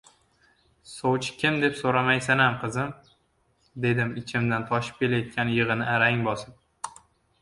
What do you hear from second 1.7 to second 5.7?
so‘ramaysanam, qizim,- dedim ichimdan toshib kelayotgan